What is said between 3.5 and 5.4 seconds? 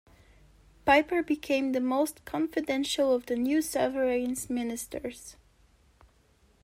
sovereign's ministers.